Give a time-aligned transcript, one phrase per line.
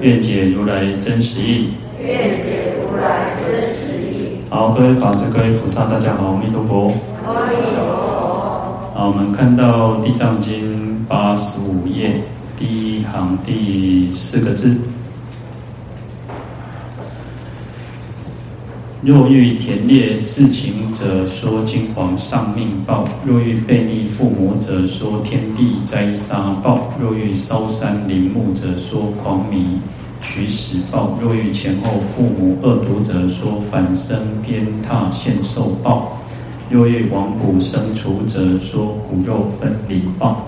[0.00, 1.70] 愿解如来真实义。
[2.00, 4.38] 愿解如来真实义。
[4.48, 6.92] 好，各位法师、各位菩萨，大家好，阿弥陀佛。
[7.26, 8.90] 阿弥陀佛。
[8.94, 12.12] 好，我们看到《地藏经》八十五页
[12.56, 14.76] 第一行第四个字。
[19.00, 29.78] 若欲田猎自请者，说金黄丧命报；若欲悖逆父母者，说天地灾杀报；若欲烧山林木者，说狂迷
[30.20, 36.18] 取死报；若欲前后父母恶毒者，说反生鞭挞现受报；
[36.68, 40.44] 若欲亡骨生厨者，说骨肉分离报。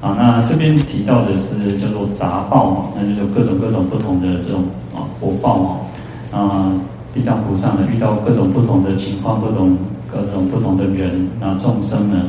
[0.00, 4.62] 啊，那这边提到的是叫做杂报嘛，那就是各种各种不同的这种
[4.94, 6.72] 啊果报嘛，啊。
[7.18, 9.76] 地藏菩萨呢，遇到各种不同的情况，不同
[10.08, 12.22] 各种不同的人，那众生呢，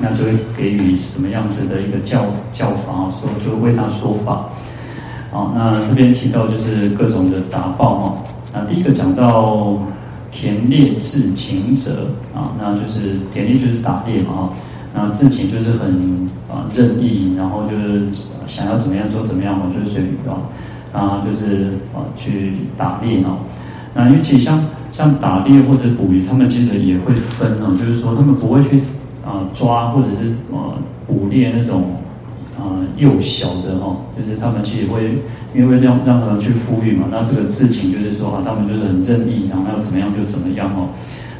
[0.00, 4.46] 那就会给予什么样子的一个教教法，说就为他说法。
[5.30, 8.14] 好，那这边提到就是各种的杂报哈。
[8.52, 9.78] 那第一个讲到
[10.32, 14.50] 田猎自情者啊，那就是田猎就是打猎嘛哈。
[14.92, 18.08] 那自情就是很啊任意，然后就是
[18.48, 20.42] 想要怎么样做怎么样嘛，就是随缘啊，
[20.92, 23.38] 啊就是啊去打猎啊。
[23.94, 24.58] 那因为其实像
[24.92, 28.80] 像打猎或者捕鱼，他们其实也会分哦，就是说他们不会去
[29.24, 30.74] 啊、抓或者是呃
[31.06, 31.96] 捕猎那种
[32.58, 35.18] 啊、幼小的哈，就是他们其实会
[35.54, 40.88] 因为让让他们去孵育嘛，那这个自情就是说啊，他们就是很任意，然后要怎么样就怎么样哦。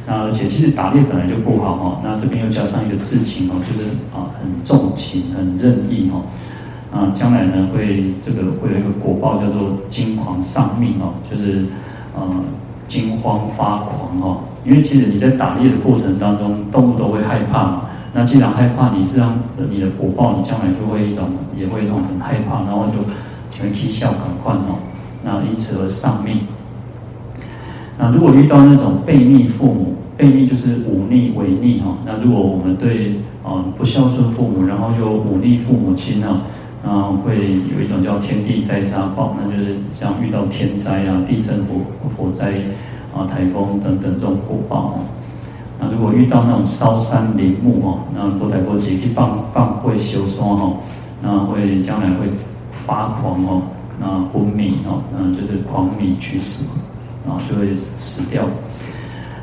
[0.07, 6.21] 那而且其实打猎本来就不好哈，那这边又加上一个自情哦，就是啊很重情很任意哈，
[6.97, 11.65] 啊将来呢会这个会有一个果报叫做惊狂丧命哦，就是。
[12.15, 12.21] 呃，
[12.87, 17.81] 惊慌发狂哦，因为其实你在打猎的过程当中，动物都会害怕嘛。
[18.13, 19.33] 那既然害怕，你是让
[19.69, 22.93] 你的果报，你将来就会一种也会那种很害怕，然后就
[23.49, 24.77] 全体笑赶快哦。
[25.23, 26.41] 那因此而丧命。
[27.97, 31.97] 那如果遇到那种悖逆父母，悖逆就是忤逆违逆哈。
[32.05, 36.41] 那如果我们对呃不孝顺父母，然后又忤逆父母亲呢？
[37.23, 37.35] 会
[37.73, 41.75] 有一种叫天地灾杀报，那就是像遇到天灾啊、地震、火
[42.17, 42.53] 火灾
[43.15, 44.99] 啊、台风等等这种火报哦。
[45.79, 50.77] 那如果遇到那种烧山林木哦，那不得过节去放放会修山哦，
[51.21, 52.27] 那会将来会
[52.71, 53.61] 发狂哦，
[53.99, 56.65] 那昏迷哦，那就是狂迷去死，
[57.25, 58.43] 然后就会死掉。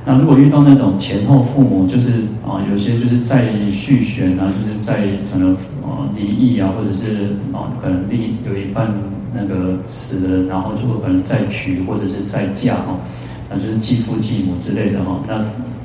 [0.06, 8.90] 那如果遇到那种前后父母，就是啊，有些就是在续弦啊，就是在可能啊离异啊，或者是啊可能离有一半
[9.34, 12.96] 那个死了，然后就会可能再娶或者是再嫁哈，
[13.50, 15.20] 那就是继父继母之类的哈。
[15.28, 15.44] 那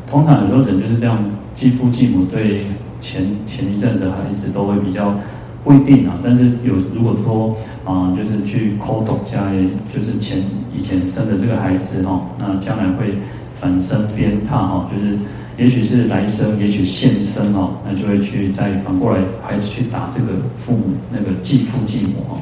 [0.10, 1.22] 通常很多人就是这样，
[1.54, 2.68] 继父继母对
[3.02, 5.14] 前前一阵的孩子都会比较
[5.62, 7.54] 不一定啊，但是有如果说
[7.84, 10.42] 啊，就是去抠斗家里，就是前
[10.74, 13.14] 以前生的这个孩子哈，那将来会。
[13.60, 15.18] 反生鞭挞哈，就是
[15.58, 22.38] 也许是来生，也许现生哦，那就会去再反过来还是去打这个父母那个继父继母哈。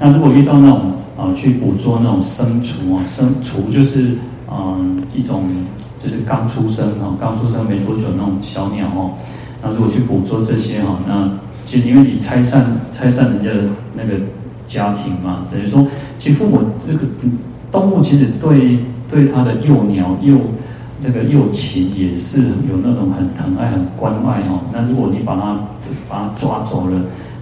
[0.00, 4.16] 那如果遇到那种啊，去捕捉那种生雏啊，生雏就是
[4.50, 5.44] 嗯一种
[6.02, 9.12] 就是刚出生哦，刚出生没多久那种小鸟哦。
[9.62, 11.30] 那如果去捕捉这些哈，那
[11.66, 14.14] 其实因为你拆散拆散人家的那个
[14.66, 17.00] 家庭嘛，等于说其实父母这个
[17.70, 18.78] 动物其实对。
[19.10, 20.38] 对他的幼鸟、幼
[21.00, 24.60] 这个幼禽也是有那种很疼爱、很关爱哦。
[24.72, 25.58] 那如果你把它
[26.08, 27.00] 把它抓走了，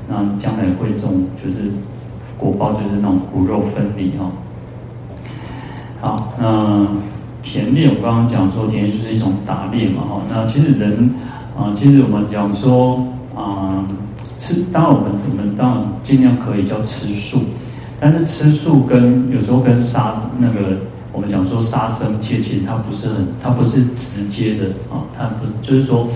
[0.09, 1.71] 那将来会这种就是
[2.39, 4.31] 果报，就是那种骨肉分离哦。
[6.01, 6.87] 好，那
[7.43, 10.23] 田猎我刚刚讲说，田猎就是一种打猎嘛哈。
[10.31, 11.13] 那其实人
[11.59, 13.05] 啊，其实我们讲说
[13.37, 13.85] 啊，
[14.39, 17.41] 吃当然我们我们当然尽量可以叫吃素，
[18.01, 20.79] 但是吃素跟有时候跟杀那个。
[21.19, 26.07] 我们讲说杀生戒，其实它不是很，它不是直接的啊，它不就是说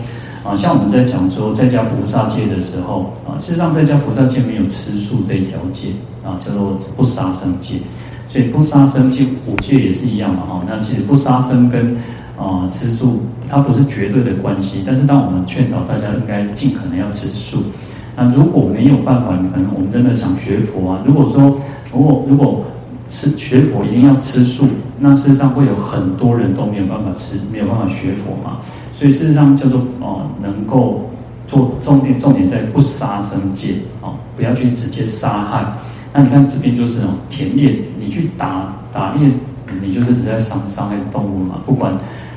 [0.44, 5.88] 啊，像我们在讲说在家菩萨戒的时候啊，事实上在家菩萨戒没有吃素这一条戒
[6.24, 7.78] 啊，叫做不杀生戒，
[8.28, 10.62] 所以不杀生戒五戒也是一样嘛哈。
[10.68, 11.96] 那其实不杀生跟
[12.38, 13.18] 啊吃素
[13.48, 17.60] 它不是绝对的关系，但是当我们劝导大家应该尽可能要吃素，
[18.14, 21.02] 那如果没有办法，可能我们真的想学佛啊。
[21.04, 21.58] 如果说，
[21.92, 22.64] 如果如果
[23.12, 24.66] 吃学佛一定要吃素，
[24.98, 28.56] 那事实上会有很多人都没有办法吃，没有办法学佛嘛。
[28.94, 31.10] 所以事实上叫做哦，能够
[31.46, 35.62] 做重点，重点在不杀生戒哦，不要去直接杀害。
[36.14, 39.28] 那你看这边就是哦，田猎，你去打打猎，
[39.82, 41.56] 你就是只在伤伤害动物嘛。
[41.66, 41.94] 不管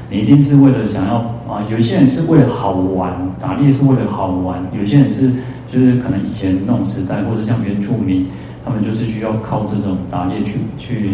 [0.10, 5.32] 你一定是为了想要啊，有些人是为了好玩，打猎是为了好玩，有些人是
[5.72, 8.28] 就是可能以前那种时代，或者像原住民。
[8.66, 11.12] 他们就是需要靠这种打猎去去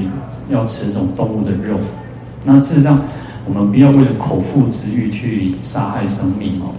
[0.50, 1.78] 要吃这种动物的肉，
[2.46, 3.02] 那事实上
[3.46, 6.72] 我们不要为了口腹之欲去杀害生命哦。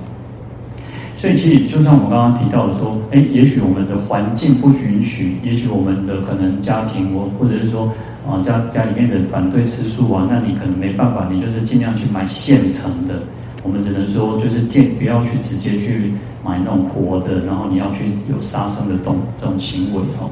[1.14, 7.86] 所以其实就像我刚刚提到的说，哎，也许我们的环境不允许，也许我们的可能家庭或或者是说
[8.26, 13.22] 啊家家里面的人反对吃素啊，那你可能没办法，你就是尽量去买现成的。
[13.62, 16.12] 我们只能说就是建不要去直接去
[16.44, 20.28] 买那种活的，然后你要去有杀生的动这种行为哦。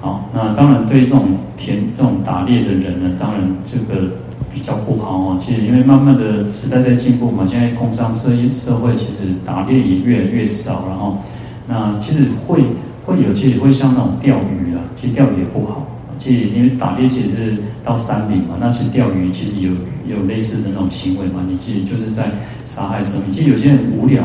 [0.00, 4.12] 好，那当然对这种田这种打猎的人呢，当然这个
[4.54, 5.36] 比较不好哦。
[5.40, 11.18] 其实因为慢慢的时代在进步嘛，现在工商社社会其实打猎也越来越少，然后
[11.66, 12.62] 那其实会
[13.04, 15.84] 会有，其实会像那种钓鱼啊，其实钓鱼也不好。
[16.16, 19.72] 其实因为打猎其实是到山里嘛，那是钓鱼其实有
[20.16, 22.30] 有类似的那种行为嘛，你其实就是在
[22.64, 23.30] 杀害生命。
[23.32, 24.24] 其实有些人无聊，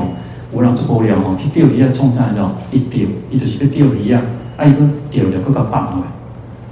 [0.51, 2.47] 无聊就无聊哦，去钓鱼啊，冲上来就
[2.77, 4.21] 一钓，一就是个钓鱼啊。
[4.57, 4.79] 爱一个
[5.09, 6.07] 钓了，个个棒的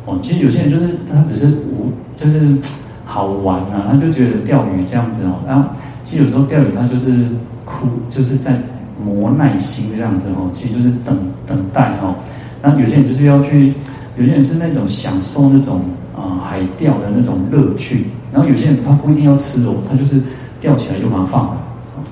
[0.06, 0.20] 哦。
[0.22, 2.58] 其实有些人就是他只是无，就是
[3.06, 5.40] 好玩啊，他就觉得钓鱼这样子哦。
[5.48, 5.70] 然后
[6.04, 7.26] 其实有时候钓鱼他就是
[7.66, 8.56] 苦，就是在
[9.04, 10.50] 磨耐心这样子哦。
[10.54, 12.16] 其实就是等等待哦。
[12.62, 13.74] 那有些人就是要去，
[14.18, 15.82] 有些人是那种享受那种
[16.16, 18.06] 啊、海钓的那种乐趣。
[18.32, 20.22] 然后有些人他不一定要吃哦，他就是
[20.60, 21.58] 钓起来就把它放了。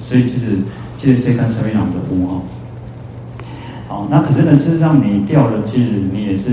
[0.02, 0.58] 所以其实
[0.98, 2.42] 这些看成为两个物哦。
[4.10, 6.52] 那可是呢，事实上你钓了，其实你也是，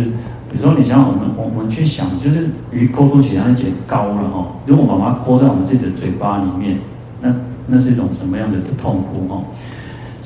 [0.51, 6.79] 比如说你想想我们我们去想，就是鱼勾住起来那节高了哈，如果把它勾在我们自己的嘴巴里面，
[7.21, 7.35] 那
[7.67, 9.43] 那是一种什么样的痛苦哈？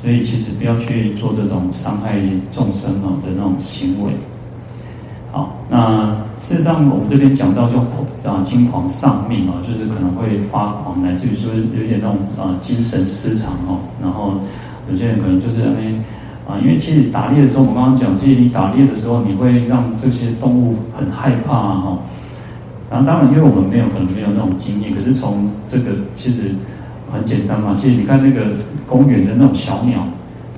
[0.00, 2.18] 所以其实不要去做这种伤害
[2.50, 4.12] 众生哦的那种行为。
[5.32, 7.78] 好，那事实上我们这边讲到就
[8.28, 14.34] 啊惊狂丧命啊，就是可能会发狂，乃至于说有点那种啊精神失常哦，然后
[14.90, 16.02] 有些人可能就是那边。
[16.50, 21.98] 啊，因为其实打猎的时候，我刚刚讲，其实你打猎的时候，你会让这些动物很害怕啊，哈。
[22.90, 26.56] 然后当然，因为我们没有可能没有那种经验，可是从这个其实
[27.12, 27.72] 很简单嘛。
[27.72, 28.46] 其实你看那个
[28.88, 30.04] 公园的那种小鸟，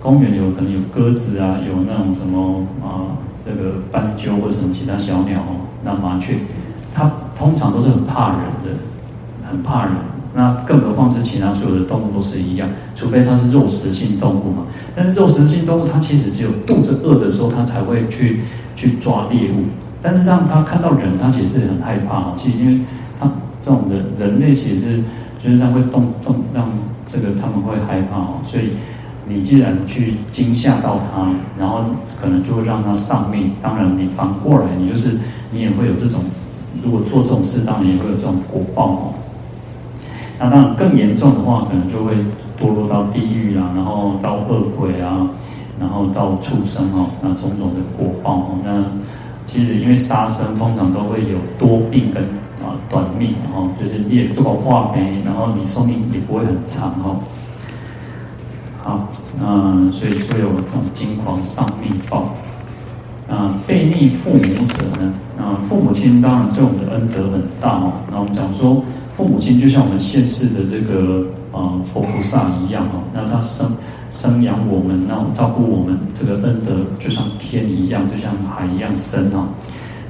[0.02, 3.12] 公园有可能有鸽子啊，有那种什么啊，
[3.44, 6.36] 这个斑鸠或者什么其他小鸟哦，那麻雀，
[6.94, 8.70] 它通常都是很怕人的，
[9.50, 9.92] 很怕人。
[10.34, 14.64] 那更何况是其他所有的动物都是一样，除非它是肉食性动物嘛。
[14.94, 18.40] 但是肉食性动物它其实只有肚子饿的时候，它才会去
[18.74, 19.64] 去抓猎物。
[20.00, 22.34] 但是让它看到人，它其实是很害怕。
[22.34, 22.80] 其实因为
[23.20, 23.30] 它
[23.60, 25.02] 这种人人类其实是
[25.42, 26.68] 就是它会动动让
[27.06, 28.40] 这个他们会害怕哦。
[28.44, 28.70] 所以
[29.26, 31.28] 你既然去惊吓到它，
[31.58, 31.84] 然后
[32.20, 33.52] 可能就会让它丧命。
[33.62, 35.10] 当然你反过来，你就是
[35.50, 36.20] 你也会有这种，
[36.82, 39.14] 如果做这种事，当然也会有这种果报哦。
[40.42, 42.16] 那当然，更严重的话，可能就会
[42.60, 45.28] 堕落到地狱啊，然后到恶鬼啊，
[45.78, 48.58] 然后到畜生哦，那种种的果报哦。
[48.64, 48.84] 那
[49.46, 52.24] 其实因为杀生通常都会有多病跟
[52.60, 57.20] 啊短命哦，就是你也做好化肥，然后你寿命也不会很长哦。
[58.82, 59.08] 好，
[59.38, 62.34] 那所以会有这种惊狂丧命报。
[63.28, 65.14] 啊，悖逆父母者呢？
[65.38, 67.92] 啊，父母亲当然对我们的恩德很大哦。
[68.10, 68.82] 那我们讲说。
[69.14, 73.70] 父母亲就像我们现世的这个呃佛菩萨一样哦，那他生
[74.10, 79.48] 生养我们，然后照顾我们，这个恩德就像天一样，就像海一样深哦。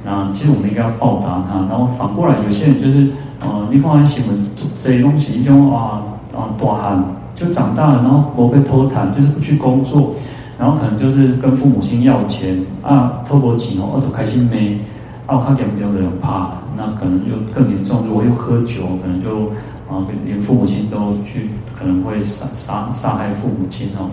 [0.05, 1.59] 那其实我们应该要报答他。
[1.69, 3.09] 然后反过来，有些人就是
[3.41, 4.37] 呃，你看新闻
[4.81, 6.01] 这些东西，一种啊
[6.33, 7.03] 啊大汉
[7.35, 10.15] 就长大了，然后不被偷谈，就是不去工作，
[10.57, 14.79] 然后可能就是跟父母亲要钱啊，偷过钱哦，我都开心没。
[15.27, 18.05] 奥卡点不掉的人怕，那可能又更严重。
[18.05, 19.47] 如果又喝酒，可能就
[19.89, 24.11] 啊，连父母亲都去，可能会杀杀杀害父母亲哦。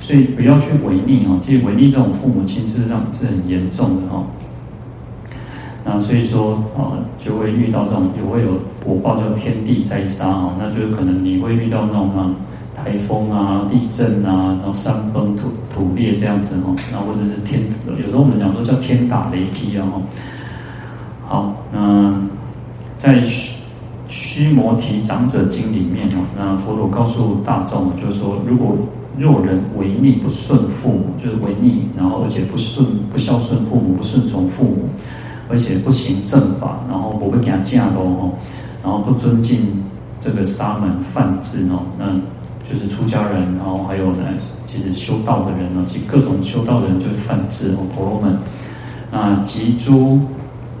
[0.00, 1.38] 所以不要去违逆哦。
[1.40, 4.24] 其实违逆这种父母亲，事实上是很严重的哈。
[5.84, 10.52] 那所以说啊，就会遇到这种，也会有果报叫天地灾杀哦。
[10.58, 12.34] 那就是可能你会遇到那种啊，
[12.74, 16.74] 台风啊、地震啊，然后山崩土土裂这样子哦。
[16.90, 19.86] 那或者是天，有时候我们讲说叫天打雷劈啊。
[21.28, 22.18] 好，那
[22.96, 23.54] 在须
[24.08, 28.74] 须摩提长者经里面哦，那佛陀告诉大众，就是说，如果
[29.18, 34.88] 若人违逆不顺父母，就是违逆，然后而且不顺不孝顺父母，不顺从父母，
[35.50, 38.32] 而且不行正法，然后不会给他嫁喽哦，
[38.82, 39.60] 然后不尊敬
[40.22, 42.06] 这个沙门梵志哦，那
[42.66, 44.24] 就是出家人，然后还有呢，
[44.64, 48.38] 其实修道的人呢，其实各种修道的人就是梵志哦，婆罗门，
[49.12, 50.18] 那及诸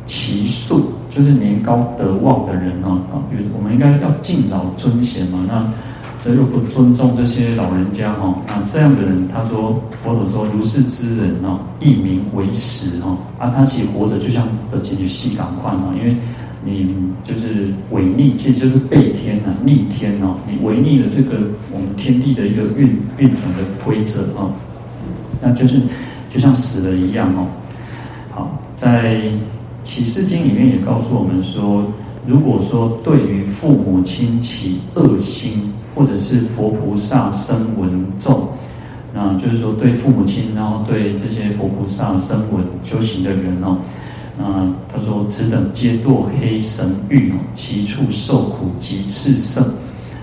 [0.08, 5.72] 耆庶，就是年高德望的人哦，啊，比如我们应该要敬老尊贤嘛，那。
[6.20, 16.16] 这又不尊重这些老人家哈，那这样的人，他说佛陀说如是之人哦，一名为实哈啊，他其实活着就像的进去细感快哈，因为
[16.64, 21.38] 你就是违逆，其实就是背天呐，逆天哦，你违逆了这个
[21.72, 24.50] 我们天地的一个运运转的规则啊，
[25.40, 25.80] 那就是
[26.28, 27.46] 就像死了一样哦。
[28.32, 29.14] 好，在
[29.88, 31.82] 《启示经》里面也告诉我们说，
[32.26, 35.72] 如果说对于父母亲起恶心。
[35.94, 38.50] 或者是佛菩萨生闻众，
[39.12, 43.78] 那就是说对父母亲，然后对这些佛菩萨生闻修行的人哦，
[44.38, 49.64] 那他说此等皆堕黑神域哦，其处受苦极炽盛，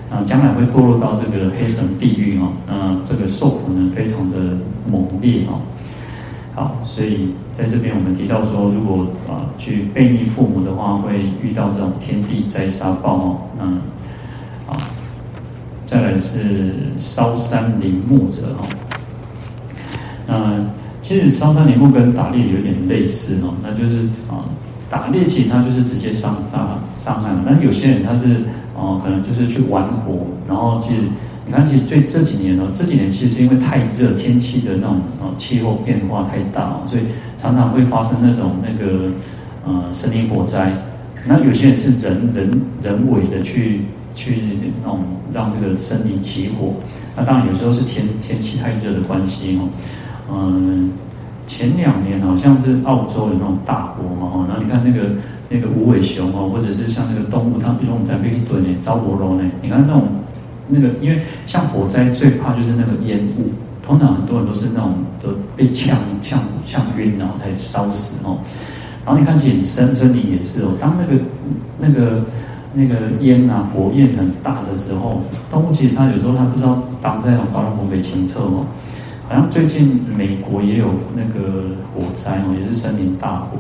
[0.10, 4.38] 啊，将来会堕落到这个黑神地狱哦，那这个受苦呢非常的
[4.90, 5.60] 猛烈哦。
[6.96, 13.82] 所以在这边我们提到说，如果啊去背逆父母的话，会遇到这种天地灾杀报哦，嗯。
[15.86, 18.68] 再来是烧山林木者哈，
[20.26, 20.66] 那
[21.00, 24.44] 其实烧山林木跟打猎有点类似哦，那就是啊，
[24.90, 28.44] 打猎其实它就是直接伤啊伤害了，但是有些人他是
[28.76, 31.02] 哦，可能就是去玩火，然后其实
[31.46, 37.04] 你看，其实最这几年哦，这几年其实是因为太热，天气的那种啊气候变化太大，所以
[37.38, 39.12] 常常会发生那种那个
[39.66, 40.74] 呃森林火灾，
[41.28, 43.82] 那有些人是人人人为的去。
[44.18, 44.44] 去
[44.82, 45.00] 那种
[45.34, 46.76] 让这个森林起火，
[47.18, 49.68] 那当然有时候是天天气太热的关系哦。
[50.32, 50.94] 嗯，
[51.46, 55.10] 前两年好像是澳洲有那种大火嘛哈，然后你看那个
[55.50, 60.04] 那个无尾熊哦，或者是像那个动物，它比如我们在被一堆呢招火龙呢，你看那种
[60.68, 68.40] 那个，因为像火灾最怕就是那个烟雾，通常很多人都是那种都被呛呛呛晕然后才烧死哦。
[69.06, 71.24] 然后你看其实森森林也是哦，当那个
[71.80, 72.24] 那个。
[72.78, 78.66] 那个烟啊，火焰很大的时候，动物其实它有时候它不知道挡在那种高楼房被清澈哦。
[79.30, 83.58] 好像最近美国也有那个火灾哦，也是森林大火。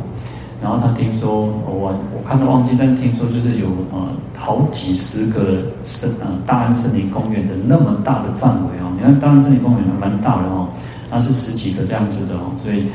[0.62, 4.08] 然后他听说，我我看到忘记，但听说就是有呃
[4.38, 8.92] 好几十个森呃大安森林公园的那么大的范围哦。
[8.96, 10.68] 你看大安森林公园还蛮大的哦，
[11.10, 12.88] 它是十几个这样子的哦，所以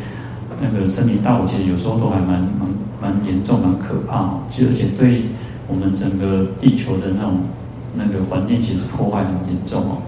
[0.61, 2.69] 那个森林大火其实有时候都还蛮蛮
[3.01, 4.41] 蛮严重、蛮可怕哦。
[4.51, 5.25] 其实而且对。
[5.73, 7.35] 我们整个地球的那种
[7.95, 9.99] 那个环境其实破坏很严重哦。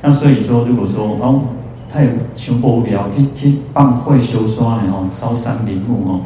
[0.00, 1.44] 那所以说，如果说哦，
[1.92, 6.20] 他也修不了，去去办会修刷然后烧山林木哦，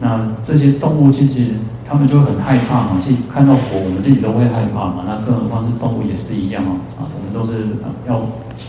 [0.00, 1.50] 那这些动物其实
[1.84, 5.04] 他们就很害怕嘛，去看到火，我们自己都会害怕嘛。
[5.06, 7.66] 那更何况是动物也是一样哦，啊，我们都是
[8.06, 8.22] 要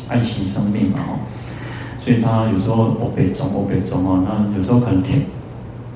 [0.09, 1.19] 爱惜生命嘛哦。
[1.99, 5.21] 所以他有时候我被中，我被中哦，那有时候可能天。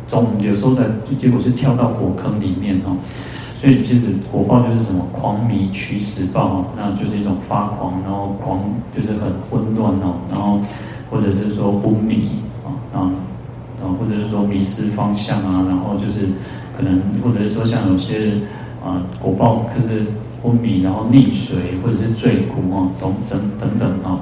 [0.05, 0.83] 中有时候在，
[1.17, 2.97] 结果是跳到火坑里面哦，
[3.63, 8.59] 所以其实火爆就是什么狂迷驱使暴，那就是一种发狂，然后狂
[8.93, 10.59] 就是很混乱哦，然后
[11.09, 12.29] 或者是说昏迷
[12.93, 13.07] 啊，
[13.79, 16.27] 然后或者是说迷失方向啊，然后就是
[16.75, 18.33] 可能或者是说像有些
[18.83, 20.07] 啊火爆就是
[20.41, 24.19] 昏迷，然后溺水或者是坠谷哦，等等等等啊，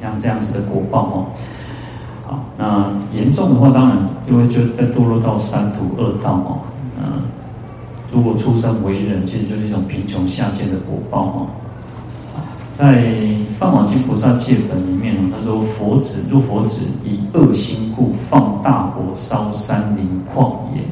[0.00, 1.30] 像这样子的火爆
[2.26, 2.34] 哦。
[2.58, 3.96] 那严重的话，当然
[4.28, 6.58] 因为就再堕落到三途恶道哦。
[8.12, 11.46] 如果出生为人，其实就是一种贫穷下贱的果报哦。
[12.72, 13.02] 在
[13.58, 20.82] 《放网经菩萨戒本》里面，他说：“佛子若佛子以恶心故，放大火烧山林旷野。”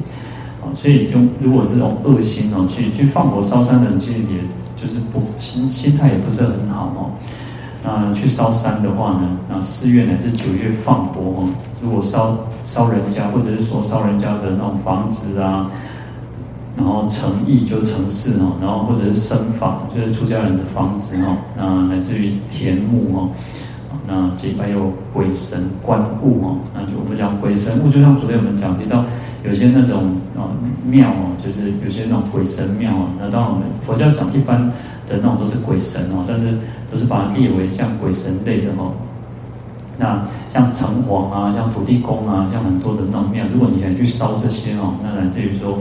[0.61, 4.39] 啊，所以用如果是这种恶心哦，去去放火烧山的人，其实也
[4.75, 7.09] 就是不心心态也不是很好哦。
[7.83, 11.49] 那去烧山的话呢，那四月乃至九月放火哦。
[11.81, 15.69] 如果烧烧人家，或者是说烧人家的那种房子啊，
[16.83, 23.29] 然后城邑就城市哦，然后或者是僧房，就是出家人的房子哦，那来自于田木哦，
[24.07, 29.05] 那这边有鬼神观物哦，那就我们讲鬼神物，就像昨天我们讲提到，
[29.45, 30.49] 有些那种啊
[30.85, 34.59] 庙哦，就是有些那种鬼神庙哦，那当然我们佛教讲一般
[35.07, 36.57] 的那种都是鬼神哦，但是。
[36.91, 38.91] 都是把它列为像鬼神类的哦，
[39.97, 40.21] 那
[40.53, 45.77] 像城隍啊，像土地公啊，像很多的那种庙，如果你想去烧这些哦，那来自于说，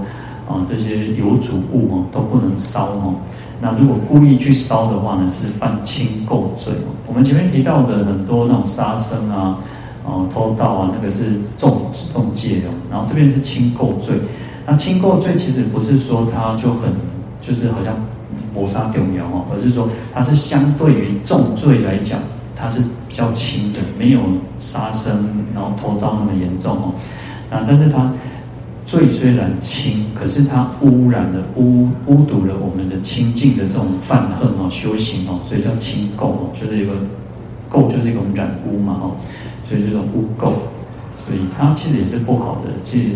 [0.50, 3.14] 啊这些有主物哦都不能烧哦。
[3.62, 6.72] 那如果故意去烧的话呢，是犯轻垢罪。
[7.06, 9.58] 我们前面提到的很多那种杀生啊、
[10.04, 12.72] 哦偷盗啊，那个是重重戒哦。
[12.90, 14.18] 然后这边是轻垢罪。
[14.66, 16.90] 那轻垢罪其实不是说它就很
[17.42, 17.94] 就是好像
[18.54, 22.18] 谋杀丢苗哦，而是说它是相对于重罪来讲，
[22.56, 24.20] 它是比较轻的，没有
[24.58, 25.12] 杀生
[25.54, 26.94] 然后偷盗那么严重哦。
[27.50, 28.10] 啊，但是它。
[28.90, 36.94] 罪虽然轻，可是它污染了、污污堵了我们的清净的这种犯恨哦、修行哦，所以叫轻垢哦，就是一个
[37.70, 39.14] 垢，就是一种染污嘛哦，
[39.68, 40.50] 所以这种污垢，
[41.24, 43.10] 所以它其实也是不好的，其实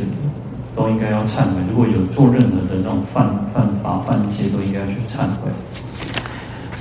[0.76, 1.54] 都应该要忏悔。
[1.68, 5.50] 如果有做任何的那种犯犯法犯戒，都应该去忏悔。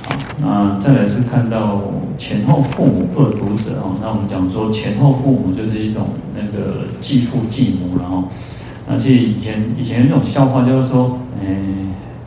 [0.04, 1.82] 好，那再来是看到
[2.16, 8.22] 前后父母恶毒者哦，那我们讲说前后父母就是一种那个继父继母，然后。
[8.86, 11.56] 那其实以前以前那种笑话就是说，诶、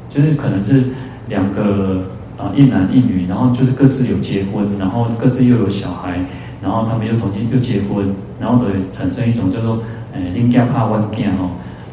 [0.10, 0.84] 就是可能是
[1.30, 2.02] 两个
[2.38, 6.20] 啊一男一女，然后就是各自有结婚，然后各自又有小孩，
[6.62, 9.84] 然后他们又重新又结婚，然后对产生一种叫做
[10.14, 11.52] 诶邻家怕万见哦，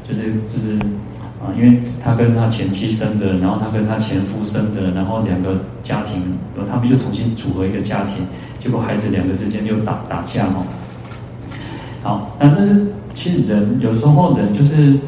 [0.09, 0.78] 就是就是
[1.42, 6.23] 啊，因为他跟他前妻生的，然后他跟他前夫生的，然后两个家庭，
[6.56, 8.25] 然后他们又重新组合一个家庭，
[8.59, 10.64] 结果孩子两个之间又打打架哦。
[12.04, 12.87] 好，那但是。
[13.14, 14.99] 其实人有时候人就是，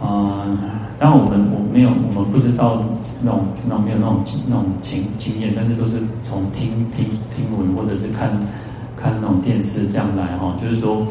[0.00, 0.56] 呃，
[1.00, 2.80] 当然我们我没有我们不知道
[3.20, 8.30] 那种那种没有那种那种经经验，但是都是从听听听闻或者是看
[8.96, 11.04] 看那种电视这样来哈，就是说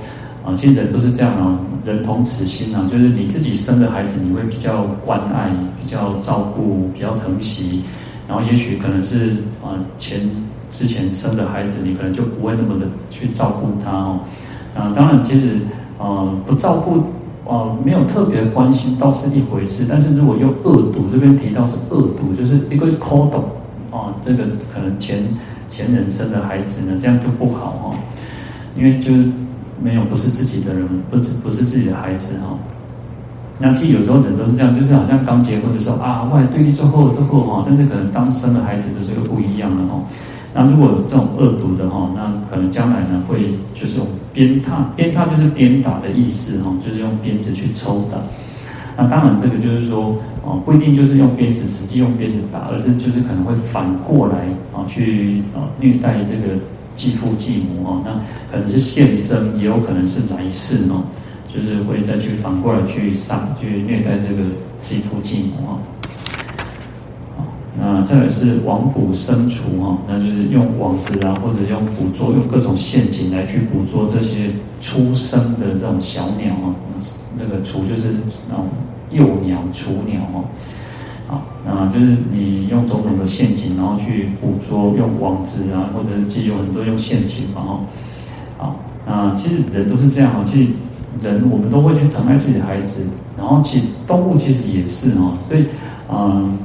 [0.46, 7.84] 啊，其实人都是这样啊，人同此心啊，就是你自己生的孩子，你会比较关爱、比较照顾、比较疼惜，
[8.30, 10.22] 然后也许可能是啊前
[10.72, 14.20] 之前生的孩子，你可能就不会那么的去照顾他哦，
[14.76, 15.62] 啊，当然其实。
[15.98, 16.98] 啊、呃，不照顾，
[17.50, 19.86] 啊、呃，没有特别的关心，倒是一回事。
[19.90, 23.46] 但是如果用恶毒，这边提到是恶毒，就是一个抠懂，
[23.92, 25.20] 啊，这个可能前
[25.70, 27.96] 前人生的孩子呢，这样就不好哈、哦，
[28.76, 29.10] 因为就
[29.82, 32.60] 没有不是自己的人，不是不是自己的孩子哈、哦。
[33.58, 40.04] 那其实有时候人都是这样，就是好像刚结婚的时候啊，外对立之后之后哈，但是可能当生了孩子的这个不一样了哈。
[40.58, 43.40] 那如果这种恶毒的哈，那可能将来呢会
[43.74, 48.18] 就是用鞭挞，鞭挞就是鞭打的意思哈，就是用鞭子去抽打。
[48.96, 56.56] 那当然这个就是说哦，不一定就是用鞭子，实际用鞭子打，而是就是可能会反过来啊去啊虐待这个
[56.94, 58.14] 继父继母啊，那
[58.50, 61.04] 可能是现生，也有可能是来世哦，
[61.54, 64.42] 就是会再去反过来去杀去虐待这个
[64.80, 65.68] 继父继母
[67.86, 68.00] 啊。
[68.00, 74.50] 那再来是网捕生雏哈，那就是用网子啊，或者用捕捉用各种陷阱来去捕捉这些
[74.82, 76.74] 出生的这种小鸟啊，
[77.38, 78.16] 那个雏就是
[78.50, 78.68] 那种
[79.12, 80.44] 幼鸟、雏鸟哦，
[81.30, 87.62] 啊，那就是你用种种的陷阱，然后去捕捉，用网子啊，或者其实有很多用陷阱嘛
[88.58, 90.70] 哈，啊，那其实人都是这样哈，其实
[91.22, 93.04] 人我们都会去疼爱自己的孩子，
[93.38, 95.66] 然后其实动物其实也是哈，所以
[96.10, 96.58] 嗯。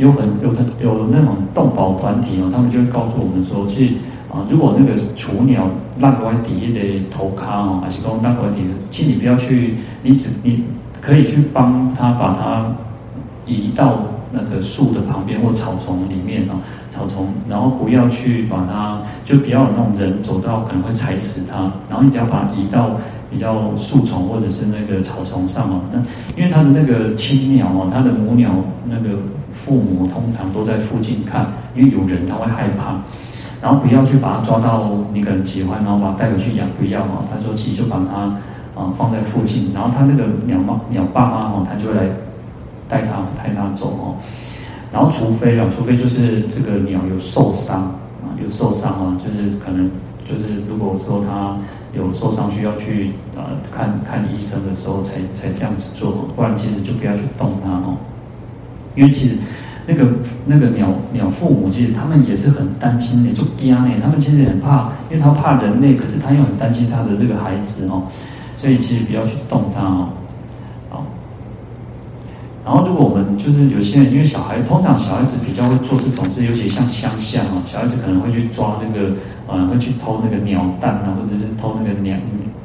[0.00, 3.98] 有很有的有那种动保团体哦，他们就会告诉我们说，去
[4.32, 10.64] 啊，如果那个雏鸟烂在底下的头卡哦，还是说烂在底，其实你不要去，你只你
[11.02, 12.74] 可以去帮他把它
[13.44, 13.98] 移到
[14.32, 16.56] 那个树的旁边或草丛里面哦，
[16.88, 22.92] 草丛，然后不要去把它，就不要有那种人走到可能会踩死它，然后你只要把它移到
[23.30, 25.98] 比较树丛或者是那个草丛上哦，那
[26.36, 28.50] 因为它的那个亲鸟哦，它的母鸟
[28.86, 29.16] 那个。
[29.52, 32.94] 父母通常都在附近看，因为有人它会害怕，
[33.60, 37.26] 然后不要去把它抓到你可能喜欢，然后把它带回去养，不要哦。
[37.28, 38.16] 他说其实就把它
[38.80, 42.04] 啊放在附近，然后它那个鸟妈鸟爸妈哈，它就会来
[42.86, 44.14] 带它带它走哦。
[44.92, 47.82] 然后除非啊，除非就是这个鸟有受伤
[48.22, 49.90] 啊，有受伤啊，就是可能
[50.24, 51.56] 就是如果说它
[51.92, 57.96] 有受伤需要去啊看看医生的时候才才这样子做，不然其实就不要去动它哦。
[58.94, 59.36] 因为其实
[59.86, 60.06] 那个
[60.46, 68.02] 那个鸟鸟父母，其实他们也是很担心的，就家呢，他们其实很怕，因为他怕人类，可是他又很担心他的这个孩子哦，
[68.56, 70.08] 所以其实不要去动它哦。
[72.70, 79.12] 然后如果我们就是有些人，因为小孩通常小孩子比较会做这种事，尤其像乡下哦，小孩子可能会去抓那个，
[79.48, 82.16] 呃，会去偷那个鸟蛋啊，或者是偷那个鸟。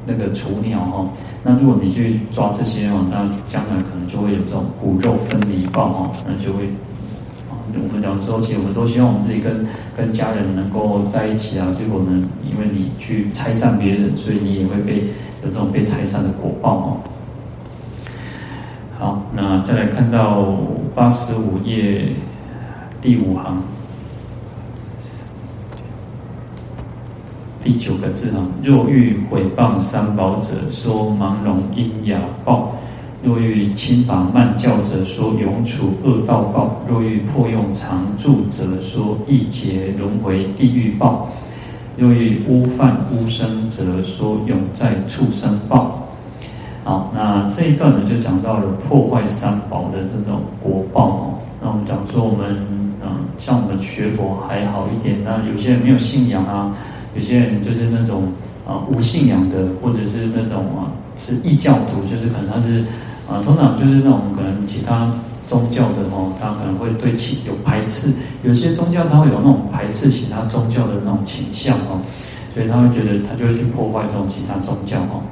[0.08, 1.04] 那个雏鸟哈，
[1.42, 6.70] 那如果你去抓这些哦，那将来可能就会有这种骨肉分离报哈，那就会，
[7.74, 9.66] 我们讲说，其实我们都希望我们自己跟
[9.98, 15.08] 跟家人能够在一起啊，结果呢，因为你去拆散别人，所以你也会被
[15.44, 16.98] 有这种被拆散的果报哈。
[19.06, 20.48] 好，那再来看到
[20.96, 22.08] 八十五页
[23.00, 23.62] 第五行
[27.62, 32.72] 第九个字啊，若欲毁谤三宝者，说盲聋喑哑报；
[33.24, 41.28] 若欲轻法慢教者，说永处恶道报；若欲破用常住者，说亿劫轮回地狱报；
[41.96, 46.05] 若欲污犯污生者，说永在畜生报。
[46.86, 51.34] 好，那这一段呢，就讲到了破坏三宝的这种国报哦。
[51.60, 52.56] 那我们讲说，我们
[53.02, 56.78] 嗯，像我们学佛还好一点，那有些人没有信仰啊，
[57.16, 58.26] 有些人就是那种
[58.68, 62.86] 啊无信仰的，或者是那种啊是异教徒，就是可能他是
[63.28, 65.12] 啊，通常就是那种可能其他
[65.48, 71.98] 宗教的哦，他可能会对其有排斥，有些宗教他会有那种排斥其他宗教的那种倾向哦，
[72.54, 75.26] 所以他会觉得他就会去破坏这种其他宗教哦。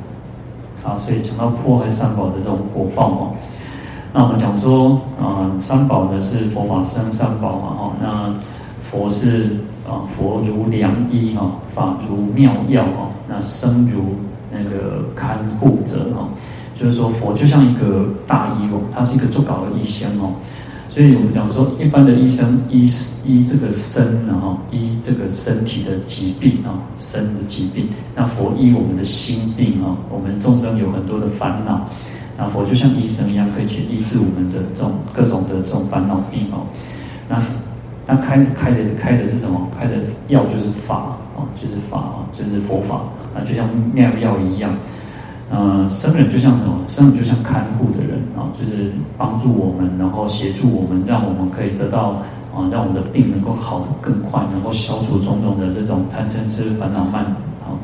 [0.84, 3.32] 啊，所以讲到破坏三宝的这种果报哦，
[4.14, 8.34] 那我们讲说，啊，三宝呢是佛法生三宝嘛，哈，那
[8.82, 14.16] 佛是啊，佛如良医哈，法如妙药哈，那僧如
[14.52, 16.28] 那个看护者哈，
[16.80, 20.32] 就是说佛就像一个大医哦，他是一个做搞的医生哦。
[20.94, 22.86] 所以我们讲说，一般的医生医
[23.26, 27.90] 医这个身，啊医这个身体的疾病啊，身的疾病。
[28.14, 31.90] 那佛医我们的心病啊，我们众生有很多的烦恼，
[32.38, 36.68] 那佛就像医生一样，可以去医治我们的这种各种的这种烦恼病哦。
[37.28, 37.42] 那
[38.06, 39.68] 那开开的开的是什么？
[39.76, 39.94] 开的
[40.28, 43.02] 药就是法啊，就是法啊，就是佛法。
[43.34, 44.72] 那就像妙药一样。
[45.54, 46.74] 呃，僧人就像什么？
[46.88, 52.18] 僧人就像看护的人啊，就是帮助我们，然后协助我们，让我们可以得到
[52.56, 57.24] 啊，让我们的病能够好得更快，能够消除种种的这种贪嗔痴烦恼慢
[57.62, 57.78] 啊。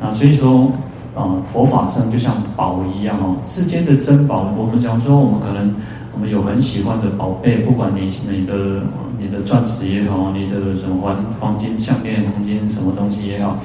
[0.00, 0.70] 那所以说
[1.16, 5.74] 啊，佛法僧就像宝一样哦，世间的珍宝，我们讲说，我们可能
[6.14, 8.80] 我们有很喜欢的宝贝，不管你你的
[9.18, 13.58] 你的钻石也好，你的什么黄黄金项链、黄金什么东西也好。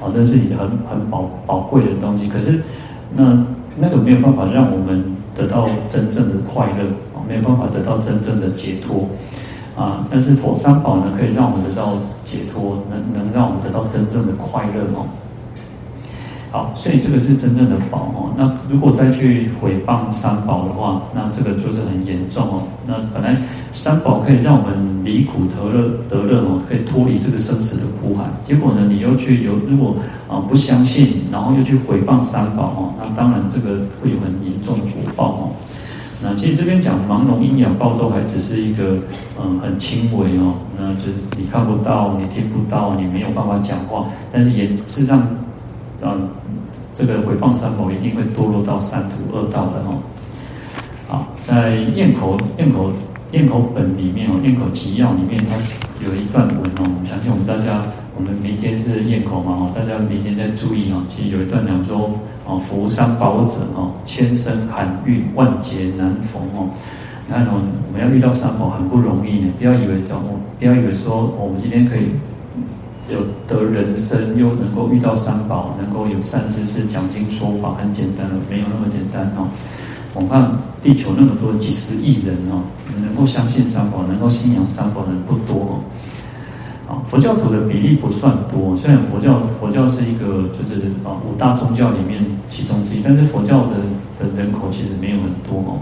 [0.00, 2.60] 哦，那是你很很宝宝贵的东西，可是
[3.16, 3.44] 那
[3.78, 9.08] 那个没有办法让我们得到真正的快乐，啊没有办法得到真正的解脱
[9.76, 10.06] 啊。
[10.10, 15.06] 但是佛三宝呢，可以让我们得到解脱，能能让我们得到真正的快乐哦。
[16.50, 18.30] 好，所以这个是真正的宝哦。
[18.36, 22.62] 那如果再去毁谤三宝的话，那这个就是很严重哦。
[22.86, 23.36] 那本来
[23.72, 28.24] 三宝可以让我们离苦得乐得乐哦，可以脱离这个生死的苦海。
[28.42, 29.94] 结果呢，你又去有如果
[30.28, 35.50] 啊不相信，然后又去毁谤三宝哦，那当然这个会有很严重的果报哦。
[36.22, 38.96] 那其实这边讲盲聋喑哑报都还只是一个
[39.38, 45.22] 嗯很轻微哦，那就是你看不到，你听不到，你没有办法讲话，但是也是让
[46.00, 46.28] 嗯。
[46.96, 49.98] 这个毁谤三宝一定会堕落到三途恶道的哦。
[51.08, 52.92] 好，在咽口咽口
[53.34, 55.56] 咽口本里面哦，咽口集要里面它
[56.06, 57.82] 有一段文哦，我相信我们大家，
[58.16, 61.02] 我们明天是咽口嘛哦，大家明天再注意哦。
[61.08, 62.12] 其实有一段讲说
[62.46, 66.70] 哦，福三宝者哦，千生罕遇，万劫难逢哦。
[67.26, 70.22] 你看哦，我们要遇到三宝很不容易呢，不要以为讲，
[70.58, 72.08] 不要以为说我们今天可以。
[73.12, 79.46] 有得人生，又能够遇到三宝，能够有善知识讲经说法，很简单的，没有那么简单哦。
[80.14, 80.50] 我看
[80.82, 82.64] 地球那么多几十亿人哦，
[83.00, 85.80] 能够相信三宝，能够信仰三宝的人不多哦。
[86.88, 93.76] 啊，佛教徒的比例不算多，虽然佛教佛教是一个就是啊五大宗教里面其中之一，但是佛教的
[94.18, 95.80] 的人口其实没有很多哦。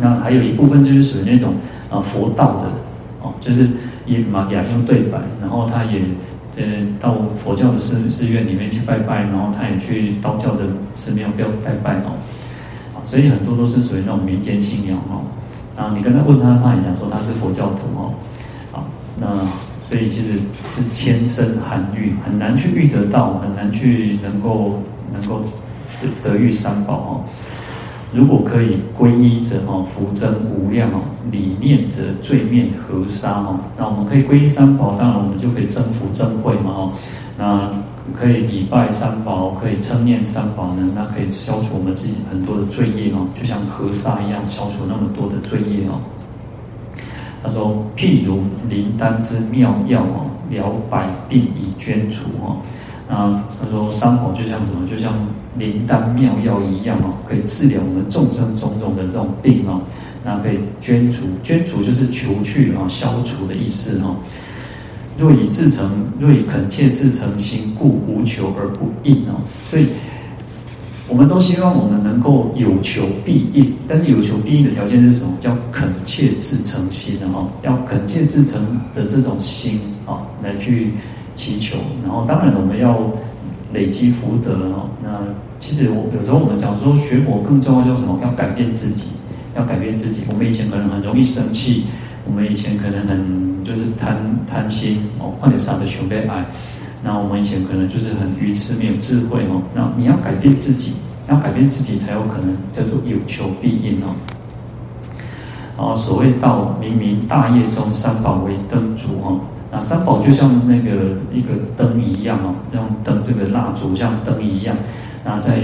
[0.00, 1.54] 那还有一部分就是属于那种
[1.90, 2.70] 啊佛道的
[3.22, 3.68] 哦，就是。
[4.06, 6.02] 以玛雅用对白，然后他也
[6.58, 6.62] 呃
[7.00, 12.12] 到佛教的寺寺院里面去拜拜，然后他也去道教的寺庙庙拜拜哦，
[12.94, 15.24] 啊，所以很多都是属于那种民间信仰哦。
[15.76, 18.14] 啊，你跟他问他，他也讲说他是佛教徒哦，
[18.72, 18.84] 啊，
[19.18, 19.26] 那
[19.90, 20.38] 所以其实
[20.70, 24.80] 是千生罕遇，很难去遇得到，很难去能够
[25.12, 25.40] 能够
[26.00, 27.10] 得得遇三宝哦。
[28.12, 31.00] 如果可以皈依者哦，福增无量哦；
[31.32, 33.58] 礼念者罪灭河沙哦。
[33.76, 36.92] 那我们可以皈依三宝，当然我们就可以增福增慧嘛哦。
[37.36, 37.68] 那
[38.12, 46.00] 可以礼拜三宝，可以称念三宝呢，那可以消除我们自己很多的罪业哦，就像河沙一样，消除那么多的罪业哦。
[47.42, 52.58] 他说：譬如灵丹之妙药哦，疗百病以捐除哦。
[53.08, 54.86] 那他说三宝就像什么？
[54.88, 55.14] 就像
[55.56, 59.80] 灵丹妙药一样哦，可以治疗我们众生种种的这种病哦。
[60.24, 64.16] 那可以捐除，捐除就是除去啊，消除的意思哦。
[65.16, 69.40] 若以自诚，若以恳切自诚心，故无求而不应哦。
[69.70, 69.86] 所以，
[71.08, 75.32] 我们都希望我们能够有求必应，但是有求必应的条件是什么？
[75.40, 78.60] 叫恳切自诚心哦，要恳切自诚
[78.94, 80.92] 的这种心啊，来去
[81.34, 81.76] 祈求。
[82.02, 82.98] 然后当然我们要
[83.72, 84.88] 累积福德哦。
[85.02, 85.10] 那
[85.60, 88.18] 其实我有时候我们讲说学佛更重要，叫什么？
[88.22, 89.10] 要改变自己，
[89.56, 90.22] 要改变自己。
[90.28, 91.84] 我们以前可能很容易生气，
[92.26, 96.44] 我们以前可能很就是贪贪心哦，换点啥的求被爱。
[97.02, 99.60] 那我们以前可能就是很愚痴，没有智慧哦。
[99.74, 100.94] 那你要改变自己，
[101.28, 104.14] 要改变自己才有可能叫做有求必应哦。
[105.76, 109.40] 啊，所谓道明明大业中三宝为灯烛哦。
[109.70, 114.74] 那三宝就像那个一个灯一样哦，用灯这个蜡烛像灯一样。
[115.24, 115.58] 那在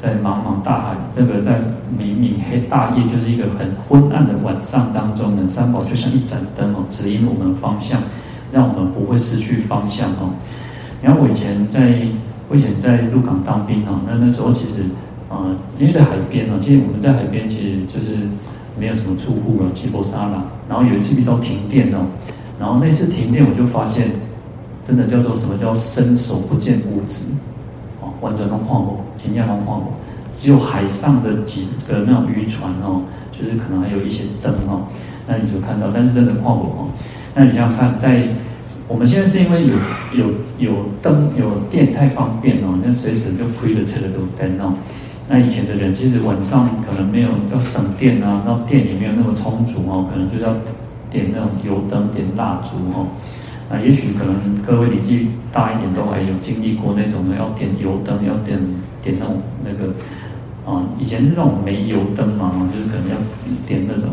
[0.00, 1.60] 在茫茫大海，这个在
[1.98, 8.00] 明明黑大夜，就是一个很昏暗的晚上当中呢，三宝就像一盏灯哦，指引我们方向。
[8.52, 10.34] 让我们不会失去方向哦。
[11.00, 12.02] 然后我以前在，
[12.48, 14.82] 我以前在鹿港当兵哦，那那时候其实，
[15.28, 18.16] 呃，因为在海边哦，其实我们在海边其实就是
[18.76, 20.42] 没有什么住户了，吉波沙啦。
[20.68, 21.98] 然后有一次遇到停电哦，
[22.58, 24.08] 然后那次停电我就发现，
[24.82, 27.26] 真的叫做什么叫伸手不见五指
[28.20, 29.92] 完全都看不，尽量都看不，
[30.34, 33.02] 只有海上的几个那种渔船哦，
[33.32, 34.82] 就是可能还有一些灯哦，
[35.26, 36.88] 那你就看到，但是真的看不哦。
[37.34, 38.28] 那你想想看，在
[38.88, 39.74] 我们现在是因为有
[40.12, 44.74] 有有灯有电太方便哦，那随时就推着车的都灯哦。
[45.28, 50.52] 那以前的人其实晚上可能没有要省电啊，然后电也没有那么充足哦，可能就要
[51.08, 53.06] 点那种油灯、点蜡烛哦。
[53.70, 54.34] 那也许可能
[54.66, 58.58] 各位年纪大一点都还有经历过那种的，要点油灯，要点
[59.00, 59.92] 点那种那个
[60.66, 63.16] 啊，以前是那种煤油灯嘛，就是可能要
[63.66, 64.10] 点那种。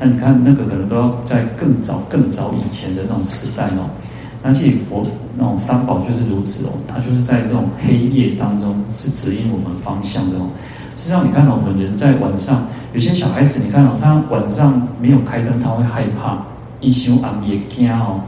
[0.00, 3.88] 那你看，那个可能都要在更早、更早以前的那种时代哦。
[4.42, 5.04] 那其实佛
[5.36, 10.48] 那种三宝就是如此哦，它就是在这种黑夜当中是指引我们方向的哦。
[10.94, 16.38] 实际上，你看到我们人在晚上，有些小孩子，你看到他晚上没有开灯，他会害怕，
[16.80, 18.20] 一宿暗夜惊哦。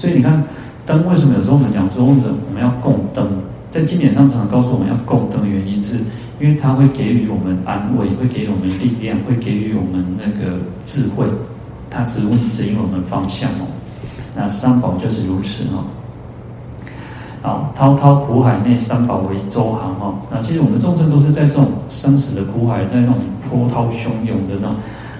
[0.00, 0.42] 所以你看，
[0.86, 3.28] 灯为什么有时候我们讲说，我们要供灯，
[3.70, 5.96] 在经典上常常告诉我们要供灯的原因是。
[6.40, 11.26] 因为它会给予我们安慰，会给予我们力量，会给予我们那个智慧，
[11.90, 12.22] 它指
[12.54, 13.68] 指引我们方向哦。
[14.34, 15.84] 那三宝就是如此哦。
[17.42, 20.18] 好，滔滔苦海内，三宝为舟航哦。
[20.30, 23.16] 那其实我们众生都是在这种生死的苦海，在那种
[23.50, 24.74] 波涛汹涌的那种。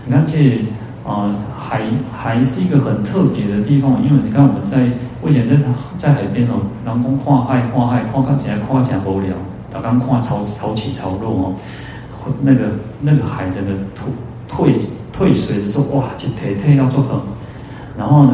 [0.07, 0.65] 你看，这
[1.11, 1.83] 啊海
[2.17, 4.87] 海是一个很特别的地方，因为你看我们在
[5.21, 5.57] 我以前在
[5.99, 9.35] 在海边哦，人讲看海看海看到起来看起来无聊。
[9.73, 11.55] 刚刚看潮潮起潮落哦，
[12.43, 12.61] 那个
[13.01, 13.73] 那个海真的
[14.49, 14.81] 退退
[15.13, 17.17] 退水的时候，哇，一退退要做很。
[17.97, 18.33] 然后呢，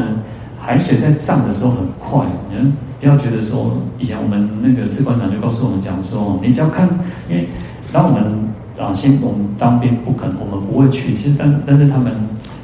[0.58, 2.24] 海水在涨的时候很快。
[2.50, 6.88] 你不要觉得说，以前我们那个士官长就告诉我们讲说，你只要看，
[7.28, 7.46] 因为
[7.92, 11.12] 当我们啊，先我们当兵不可能，我们不会去。
[11.12, 12.14] 其实但但是他们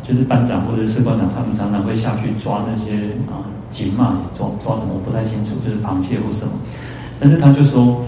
[0.03, 2.95] 就是班长或者士官长，他们常常会下去抓那些
[3.29, 6.53] 啊锦嘛，抓抓什么不太清楚，就是螃蟹或什么。
[7.21, 8.05] 但是他就说。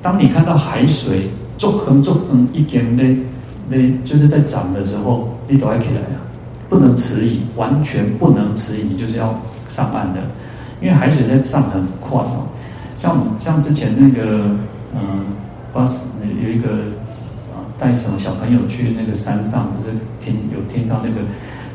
[0.00, 3.02] 当你看到海水逐横逐横一点的
[3.68, 6.22] 那就是在涨的时候，你都要起来啊，
[6.68, 9.34] 不能迟疑，完全不能迟疑，就是要
[9.66, 10.20] 上岸的，
[10.80, 12.46] 因为海水在涨很快哦。
[12.96, 14.54] 像像之前那个
[14.94, 15.26] 嗯，
[15.74, 15.98] 巴士
[16.40, 16.68] 有一个
[17.78, 21.26] 带什么小朋友去那个山上，不是听有听到那个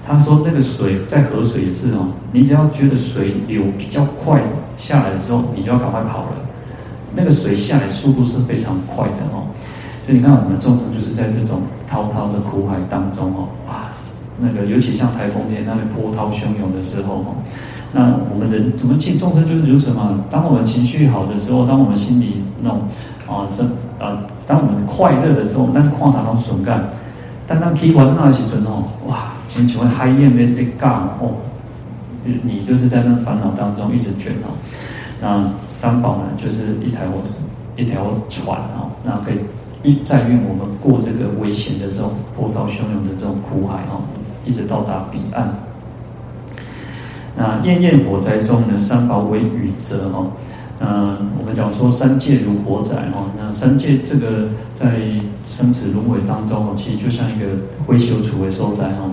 [0.06, 4.42] 他说那个水在河水也是哦，你只要觉得水流比较快
[4.78, 6.32] 下来的时候，你就要赶快跑了。
[7.16, 9.48] 那个水下来速度是非常快的哦，
[10.06, 13.94] 所以你看我们众生就是在这种滔滔的苦海当中哦，啊，
[14.40, 17.36] 那个尤其像台风天那里波涛汹涌的时候哦，
[17.94, 20.26] 那我们人怎么进众生就是如此嘛？
[20.30, 22.82] 当我们情绪好的时候，当我们心里那种
[23.28, 23.64] 啊这
[24.04, 26.84] 啊，当我们快乐的时候，但是矿场都损干，
[27.48, 31.36] 但当起完那时阵哦，哇，请请问海燕面的干哦，
[32.24, 34.52] 你你就是在那烦恼当中一直卷哦。
[35.22, 37.22] 那三宝呢，就是一台火
[37.78, 39.40] 一条船哦，那可以
[39.84, 44.02] 运载运我们过这个危险的这种波涛汹涌的这种苦海哦，
[44.44, 45.54] 一直到达彼岸。
[47.36, 50.28] 那焰焰火灾中呢，三宝为雨泽哦。
[50.84, 55.00] 那我们讲说三界如火宅哦，那三界这个在
[55.46, 57.46] 生死轮回当中哦，其实就像一个
[57.88, 59.08] 灰修处为受灾哦。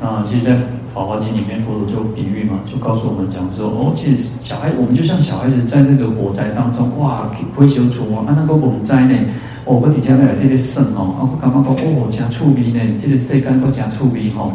[0.00, 0.52] 那其实，在
[0.94, 9.18] 《法华经》里面，佛陀就比喻嘛，就告诉我们讲说，哦，其实小孩，我们就像小孩子在那个火灾当中，哇，灰修出啊，那个我们在呢，
[9.64, 14.52] 哦，我底下来特别省哦，啊，我刚刚讲哦，真趣味呢，这个世间都真趣味吼，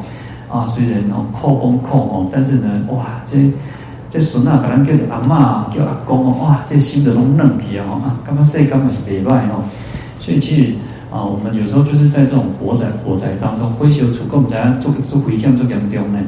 [0.48, 3.38] 啊，虽然哦，苦风苦哦，但是呢，哇，这
[4.12, 9.64] 这孙啊，可能叫做阿嬷，叫阿公哦，哇，这心都拢软去啊，啊，感觉世间嘛是袂歹哦，
[10.20, 10.74] 所以其实
[11.10, 16.20] 啊，我们有时候就是在这种火灾火灾当中，灰修除共灾做做回向做严重呢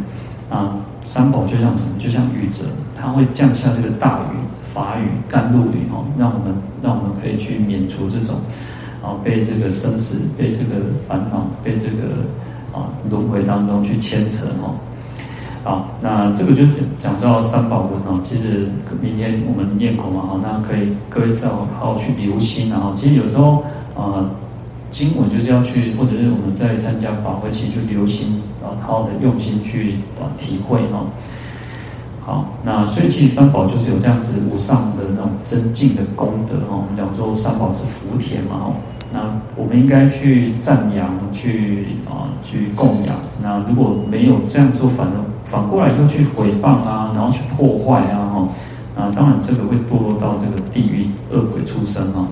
[0.50, 1.90] 啊，三宝就像什么？
[2.00, 2.64] 就像雨者，
[2.96, 4.40] 它会降下这个大雨、
[4.74, 8.36] 法雨、甘露雨哦，让我们让我们可以去免除这种
[9.02, 12.24] 啊被这个生死、被这个烦恼、被这个
[12.72, 14.76] 啊轮回当中去牵扯哦。
[15.64, 18.20] 好，那这个就讲讲到三宝轮哦。
[18.22, 18.68] 其实
[19.02, 22.92] 明天我们念口嘛，好，那可以各位再好好去留心啊。
[22.96, 23.64] 其实有时候
[23.96, 24.30] 啊，
[24.92, 31.06] 经文就是要去，或者是我们在参加法会期就留心，然后好好的用心去啊体会哈。
[32.26, 36.84] 好，那所以其实三宝就是有这样子无上的那种增进的功德哦。
[36.84, 38.76] 我们讲说三宝是福田嘛哦。
[39.14, 39.20] 那
[39.56, 43.16] 我们应该去赞扬，去啊，去供养。
[43.42, 45.14] 那如果没有这样做，反而
[45.54, 52.26] 反过来又去毁谤啊，然后去破坏啊，哈，啊，当然这个会堕落到这个地狱恶鬼出生啊。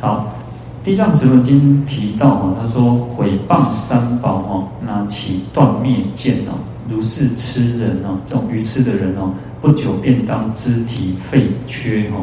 [0.00, 0.32] 好，
[0.84, 6.54] 《地藏十轮经》提到啊，他说毁谤三宝哈，那起断灭见哦，
[6.88, 12.18] 如是痴人哦，这种愚痴的人哦，不久便当肢体废缺哈。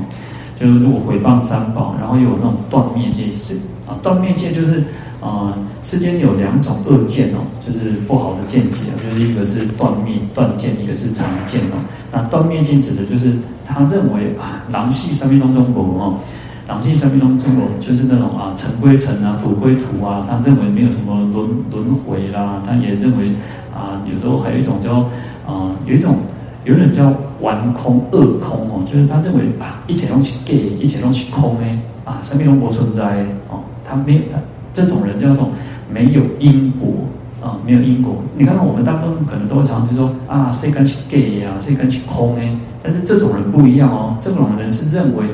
[0.58, 4.82] 就是如果毁谤三宝，然后又有那种断灭见是啊，断灭见就是
[5.22, 5.54] 啊、
[5.84, 11.78] 世间有两种恶见哦，就是不好的见解，就是一个是断灭断见，一个是常见哦。
[12.12, 16.20] 那断灭见指的就是他认为啊，狼系生命当中国哦，
[16.68, 23.36] 狼系生命当中国，就是那种啊，尘归尘啊，土归土啊，他认为没有什么轮轮回啦，他也认为
[23.74, 25.10] 啊，有时候还有一种叫
[25.46, 26.18] 啊，有一种。
[26.64, 34.38] 有人叫玩空、恶空哦，就是他认为啊，一切东西给，一切东西空哎，啊，生命中不存在哦，他没有他
[34.74, 35.50] 这种人叫做
[35.92, 36.90] 没有因果
[37.42, 38.16] 啊，没有因果。
[38.38, 45.26] 你看看我们大部分可能都会常常说啊，谁敢去给呀，谁敢去空哎，但是这种人不一样哦，这种人是认为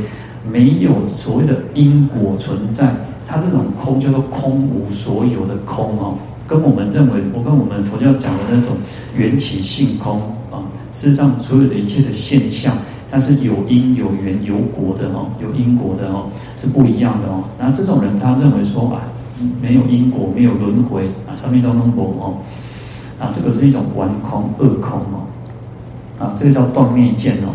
[0.50, 2.94] 没有所谓的因果存在，
[3.28, 6.16] 他这种空叫做空无所有的空哦，
[6.48, 8.78] 跟我们认为，我跟我们佛教讲的那种
[9.16, 10.22] 缘起性空。
[10.94, 12.74] 事实上，所有的一切的现象，
[13.08, 17.44] 它是有因有缘有果的哦，有因果的哦，是不一样的哦。
[17.60, 19.04] 然后这种人，他认为说啊，
[19.62, 22.38] 没有因果，没有轮回啊，生命当中没哦，
[23.20, 25.26] 啊，这个是一种顽空恶空哦，
[26.20, 27.54] 啊，这个叫断灭见哦。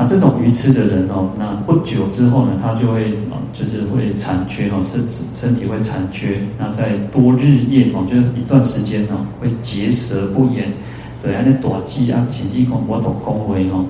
[0.00, 5.04] 那这种愚痴的人哦，那不久之后呢，他就会啊，就是会残缺哦，身
[5.34, 6.40] 身体会残缺。
[6.56, 10.72] 那在多日夜哦，就是一段时间哦，会结舌不言。
[11.20, 13.84] 对啊，那大饥啊，前几空我都恭维哦，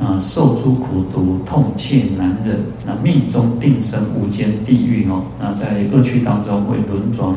[0.00, 7.28] 啊，受诸苦毒，痛切难忍，那命中定生无间地狱哦，那在恶趣当中会轮转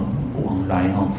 [0.44, 1.10] 往来哦，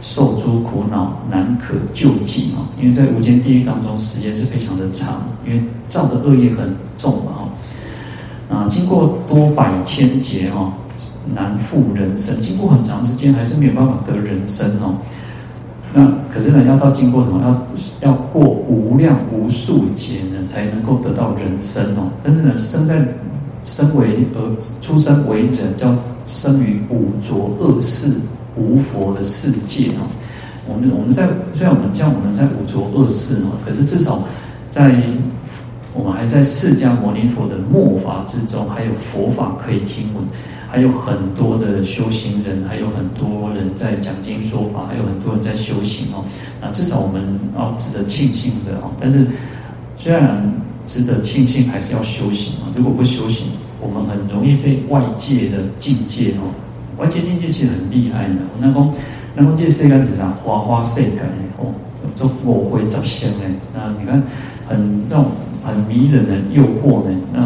[0.00, 7.32] 受诸苦恼，难可救济哦，因为在无间地狱当中时间是非常的长，因为造的恶业很重嘛
[8.48, 10.72] 哦，啊，经过多百千劫哦，
[11.34, 14.94] 难复人生，经过很长时间还是没有办法得人生哦。
[15.94, 17.40] 那可是呢，要到经过什么？
[18.00, 22.10] 要要过无量无数劫呢，才能够得到人生哦。
[22.22, 23.06] 但是呢，生在
[23.62, 24.40] 身为呃
[24.80, 28.16] 出生为人，叫生于五浊恶世
[28.56, 30.08] 无佛的世界哦。
[30.66, 34.22] 我们我们在虽然我们叫我们在五浊恶世哦，可是至少
[34.70, 34.94] 在
[35.92, 40.24] 我们还在释迦牟尼佛的末法之中，还有佛法可以听闻。
[40.72, 46.24] 还有很多的修行人，还有很多人在讲经说法，还有很多人在修行哦。
[46.62, 47.22] 那至少我们
[47.54, 48.90] 要值得庆幸的哦。
[48.98, 49.26] 但是
[49.96, 50.50] 虽然
[50.86, 52.72] 值得庆幸，还是要修行啊。
[52.74, 53.48] 如果不修行，
[53.82, 56.48] 我们很容易被外界的境界哦。
[56.96, 58.36] 外界境界其实很厉害的。
[58.58, 58.94] 那讲
[59.34, 60.30] 那讲这世间是啥？
[60.42, 61.20] 花花世界
[61.58, 61.68] 哦，
[62.16, 63.40] 做我会造现的。
[63.74, 64.22] 那你看
[64.66, 65.26] 很这种
[65.62, 67.14] 很迷人的诱惑呢。
[67.30, 67.42] 那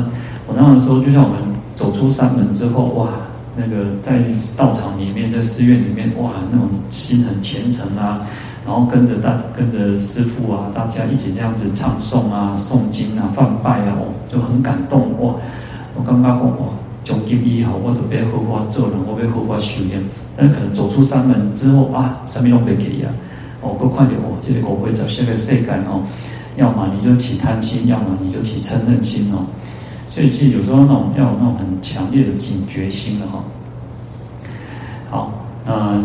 [0.47, 1.56] 我那样说，就像我们。
[1.77, 3.11] 走出山门之后，哇，
[3.55, 4.19] 那个在
[4.57, 8.27] 道场里面，在寺院里面，哇，那种心很虔诚啊，
[8.67, 15.35] 然后跟着大跟着师父啊，大家一起这样子唱诵啊、诵经啊、放拜啊，哦，就很感动哇！
[15.95, 16.67] 我刚刚讲哇，
[17.05, 20.03] 终极以后我都别好好做人，我别好好修炼。
[20.35, 23.13] 但是可能走出山门之后啊，什么都没给啊，
[23.61, 26.03] 哦，我看见哦，这个我会走下个世界哦，
[26.57, 29.45] 要么你就起贪心，要么你就起嗔恨心哦。
[30.17, 33.45] 所以其实有时候那种要有那种很强烈的警觉心的哈。
[35.11, 35.31] 好，
[35.67, 36.03] 那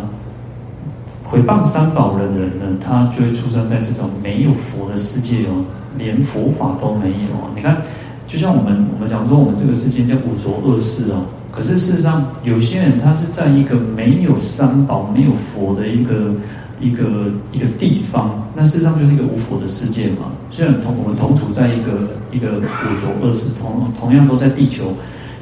[1.32, 5.64] 诽谤三宝的人呢，他就会出生在这种没有佛的世界哦，
[5.98, 7.30] 连佛法都没有。
[7.56, 7.82] 你看，
[8.28, 11.24] 就像我们我们讲说，我们这个世界叫五浊恶世哦。
[11.50, 16.34] 可是事实上，有些人他是在一个没有三宝、没有佛的一个。
[16.82, 17.04] 一个
[17.52, 20.32] 一个地方，那事实上就是一个无佛的世界嘛。
[20.50, 21.92] 虽然同我们同处在一个
[22.32, 24.94] 一个五浊恶世，同同样都在地球，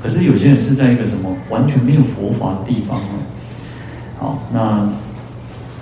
[0.04, 3.10] 可是有些人是在一个什么完全没有佛法的地方哦。
[4.20, 4.88] 好，那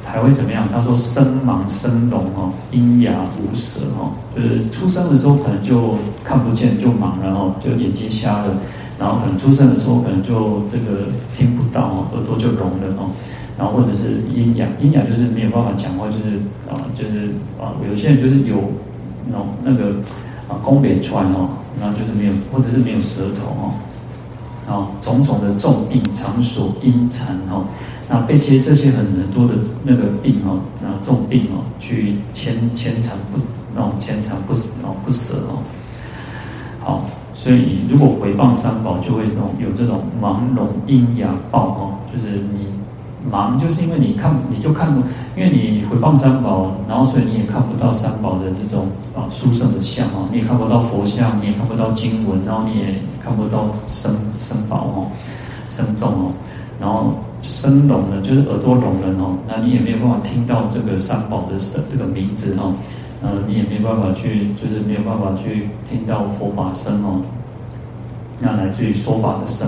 [0.06, 0.70] 还会怎么样？
[0.72, 8.56] 他说生盲生聋哦，阴哑无舌哦，就是出生的时候可能就看不见就盲了哦，就眼睛瞎了，
[8.98, 13.10] 然后可能出生的时候可能就这个听不到哦，耳朵就聋了哦。
[13.58, 16.38] 然后或者是阴阳，阴阳就是没有办法讲话，就是
[16.70, 17.30] 啊，就是
[17.60, 18.56] 啊，有些人就是有
[19.26, 19.96] 那种那个
[20.48, 21.50] 啊，宫北川哦，
[21.82, 23.74] 然后就是没有，或者是没有舌头哦，
[24.72, 27.66] 啊，种种的重病场所阴残哦，
[28.08, 33.40] 那被接这些很很多的那个病哦，那重病哦，去牵牵缠不
[33.74, 35.58] 那种牵缠不哦不舍哦，
[36.80, 42.77] 好，所以如果回谤三宝，就会那种有这种盲聋阴阳报哦，就是你。
[43.32, 44.90] 盲就是因为你看，你就看，
[45.36, 55.08] 因为你回谤三宝，然后所以你也看不到三宝的这种啊殊胜的相哦，你也看不到佛像，你也看不到经文，然后你也看不到生生宝哦，
[55.70, 56.32] 生众哦，
[56.80, 62.74] 然后声聋了，就是耳朵聋了哦，那你也没有办法听到这个三宝的声这个名字哦，
[63.22, 67.22] 呃，你也没有办法去，就是没有办法去听到佛法声哦，
[68.40, 69.68] 那来自于说法的声。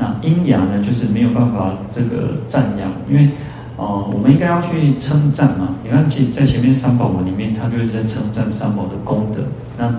[0.00, 3.28] 那阴阳呢，就是没有办法这个赞扬，因为，
[3.76, 5.76] 哦、呃，我们应该要去称赞嘛。
[5.84, 9.42] 你看，其在前面三宝文里面，他就是在称赞三宝的功德。
[9.76, 9.92] 那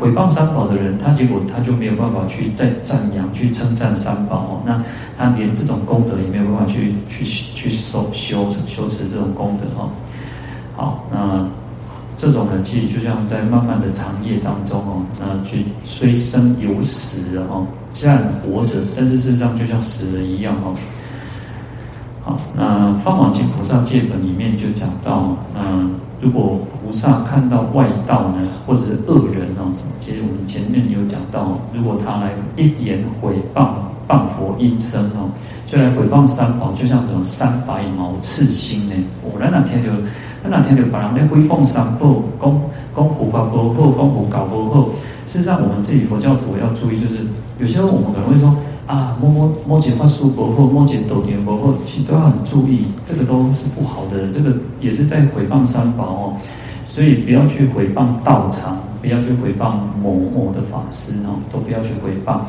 [0.00, 4.62] 毁谤三宝的人，他结果他就没有办法去再赞扬、去称赞三宝哦。
[4.64, 4.82] 那
[5.18, 9.90] 他连这种功德也没有办法去去去修修修持这种功德哦。
[10.74, 11.46] 好，那。
[12.22, 20.72] 这种人其实就像在漫漫的长夜当中哦，那去虽生犹死哦，虽然活着，但是事实上就像死了一样哦。
[22.22, 33.70] 好，那《法华经菩萨戒本》里面就讲到，嗯，如果菩萨看到外道呢，或者是恶人哦，其实我们前面有讲到，如果他来一言毁谤
[34.06, 35.28] 谤佛音声哦，
[35.66, 38.94] 就来毁谤三宝，就像这种三白毛刺心呢，
[39.24, 39.90] 我来那天就。
[40.42, 42.60] 那哪天就把人家毁谤三宝，讲
[42.96, 44.88] 讲佛法不好，讲佛教不好。
[45.26, 47.24] 事实上，我们自己佛教徒要注意，就是
[47.58, 48.54] 有些时候我们可能会说
[48.86, 56.34] 啊，某某某节法师不好，某节道典不好，其实都要很注意，这个都是不好的，这个也是在回谤三宝哦。
[56.88, 62.40] 所以不要去回谤道场，不要去回谤某某的法师哦，都不要去回谤。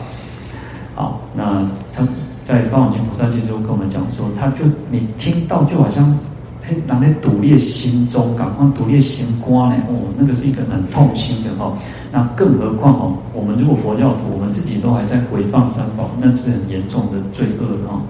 [0.95, 2.05] 好，那他
[2.43, 6.17] 在《法华经菩萨经》中跟我们讲说，他就你听到就好像。
[6.65, 9.75] 嘿，人咧堵裂心中，赶快堵裂心瓜呢？
[9.89, 11.73] 哦，那个是一个很痛心的哈。
[12.09, 18.01] 那更何况哦，我们如果佛教徒，我们自己都还在毁谤三宝，那是很严重的罪恶哈。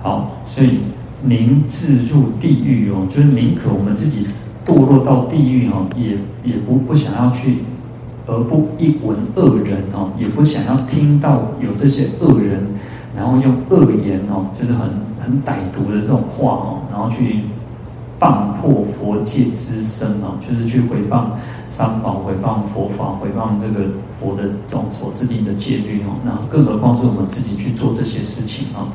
[0.00, 0.78] 好，所以
[1.22, 4.26] 宁自入地狱哦，就是宁可我们自己
[4.64, 6.16] 堕落到地狱哦，也
[6.50, 7.58] 也不不想要去，
[8.26, 12.66] 而不一闻恶人哦，也不想要听到有这些恶人，
[13.14, 15.04] 然后用恶言哦，就是很。
[15.18, 17.42] 很歹毒的这种话哦，然后去
[18.18, 21.26] 谤破佛戒之身啊，就是去毁谤
[21.68, 23.84] 三宝、毁谤佛法、毁谤这个
[24.18, 26.16] 佛的这种所制定的戒律哦。
[26.24, 28.88] 那更何况是我们自己去做这些事情啊？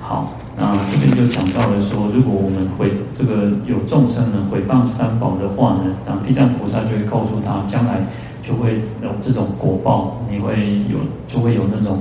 [0.00, 8.06] 好，那这边就讲到了说，如果我们毁这个有众生呢毁谤三宝的话呢，然后地藏菩萨就会告诉他，将来
[8.40, 11.98] 就会有这种果报，你会有就会有那种。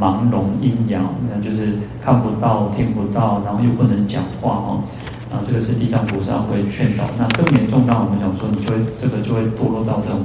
[0.00, 4.82] 盲聋阴阳，那就是看不到、听不到，然后又不能讲话哦。
[5.30, 7.04] 啊，这个是地藏菩萨会劝导。
[7.18, 10.20] 那更严重，当我们讲说，你就会这个就会堕落到这种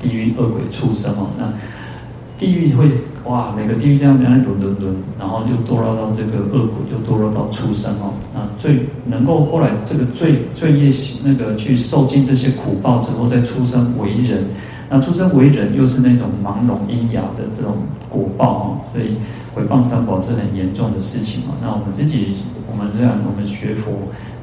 [0.00, 1.28] 地狱恶鬼畜生哦。
[1.38, 1.52] 那
[2.38, 2.90] 地狱会
[3.24, 8.14] 哇，每个地狱这样这样轮轮轮，然后又堕落到这个恶鬼，又堕落到畜生哦。
[8.34, 10.90] 那最能够后来这个罪罪业
[11.24, 14.44] 那个去受尽这些苦报之后，再出生为人。
[14.94, 17.76] 那出生为人又是那种盲聋阴哑的这种
[18.10, 19.16] 果报哦，所以
[19.54, 21.56] 毁谤三宝是很严重的事情哦。
[21.62, 22.36] 那我们自己，
[22.70, 23.90] 我们这样，我们学佛，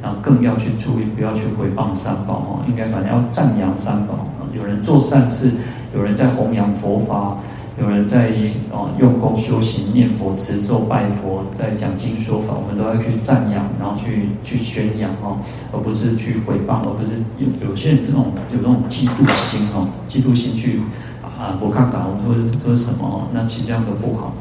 [0.02, 4.26] 然后更要去注意，不要去毁谤三宝哦，应该反正要赞扬三宝。
[4.58, 5.52] 有人做善事，
[5.96, 7.38] 有人在弘扬佛法。
[7.82, 8.32] 有人在
[8.72, 15.38] 哦用功修行念佛持咒拜佛，在讲经说法，我们都要去赞扬，然后去去宣扬哦，
[15.72, 20.82] 而不是去诽谤，而不是有有些人这种有这种嫉妒心哦，嫉妒心去
[21.24, 24.34] 啊，不看看我们说说什么，那其实这样都不好。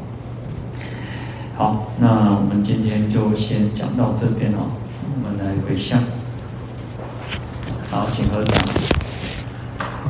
[1.55, 4.67] 好，那我们今天就先讲到这边哦，
[5.15, 6.01] 我们来回向。
[7.89, 8.55] 好，请合掌，